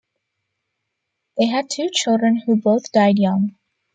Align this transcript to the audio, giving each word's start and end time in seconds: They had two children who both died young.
They 1.37 1.45
had 1.45 1.69
two 1.69 1.87
children 1.93 2.41
who 2.47 2.55
both 2.55 2.91
died 2.91 3.19
young. 3.19 3.57